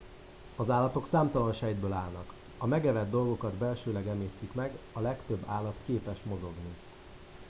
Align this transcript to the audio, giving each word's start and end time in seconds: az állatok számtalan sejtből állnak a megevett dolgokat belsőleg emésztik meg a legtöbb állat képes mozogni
az 0.55 0.69
állatok 0.69 1.07
számtalan 1.07 1.53
sejtből 1.53 1.91
állnak 1.93 2.33
a 2.57 2.65
megevett 2.65 3.09
dolgokat 3.11 3.53
belsőleg 3.53 4.07
emésztik 4.07 4.53
meg 4.53 4.77
a 4.93 4.99
legtöbb 4.99 5.43
állat 5.45 5.75
képes 5.85 6.23
mozogni 6.23 6.75